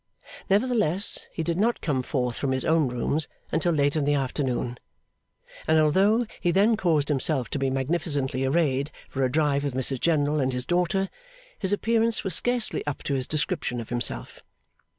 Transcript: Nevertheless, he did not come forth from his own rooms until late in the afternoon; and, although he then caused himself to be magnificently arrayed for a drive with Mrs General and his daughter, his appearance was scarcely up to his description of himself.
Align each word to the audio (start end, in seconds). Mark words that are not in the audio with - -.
Nevertheless, 0.49 1.27
he 1.31 1.43
did 1.43 1.59
not 1.59 1.79
come 1.79 2.01
forth 2.01 2.35
from 2.37 2.53
his 2.53 2.65
own 2.65 2.87
rooms 2.87 3.27
until 3.51 3.71
late 3.71 3.95
in 3.95 4.03
the 4.03 4.15
afternoon; 4.15 4.79
and, 5.67 5.77
although 5.79 6.25
he 6.39 6.49
then 6.49 6.75
caused 6.75 7.07
himself 7.07 7.49
to 7.51 7.59
be 7.59 7.69
magnificently 7.69 8.43
arrayed 8.43 8.89
for 9.07 9.21
a 9.21 9.31
drive 9.31 9.63
with 9.63 9.75
Mrs 9.75 9.99
General 9.99 10.39
and 10.39 10.53
his 10.53 10.65
daughter, 10.65 11.07
his 11.59 11.71
appearance 11.71 12.23
was 12.23 12.33
scarcely 12.33 12.83
up 12.87 13.03
to 13.03 13.13
his 13.13 13.27
description 13.27 13.79
of 13.79 13.89
himself. 13.89 14.41